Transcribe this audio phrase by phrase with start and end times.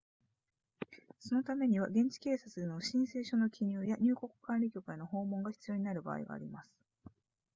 [1.19, 6.71] そのためには現地警察での申請書の記入や入国管理局への訪問が必要になる場合があります